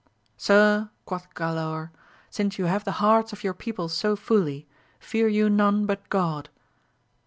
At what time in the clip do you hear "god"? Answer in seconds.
6.09-6.49